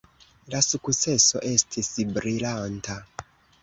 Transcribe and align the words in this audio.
La 0.53 0.61
sukceso 0.67 1.43
estis 1.53 1.93
brilanta. 2.19 3.03